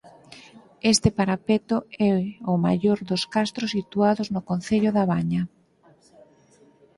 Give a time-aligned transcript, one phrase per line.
[0.93, 1.77] Este parapeto
[2.09, 2.13] é
[2.53, 5.41] o maior dos castros situados no concello da Baña.